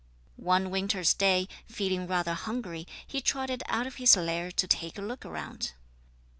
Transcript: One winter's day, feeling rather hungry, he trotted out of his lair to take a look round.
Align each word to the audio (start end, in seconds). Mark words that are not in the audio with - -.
One 0.37 0.71
winter's 0.71 1.13
day, 1.13 1.47
feeling 1.67 2.07
rather 2.07 2.33
hungry, 2.33 2.87
he 3.05 3.21
trotted 3.21 3.61
out 3.67 3.85
of 3.85 3.97
his 3.97 4.17
lair 4.17 4.51
to 4.51 4.67
take 4.67 4.97
a 4.97 5.01
look 5.03 5.23
round. 5.23 5.73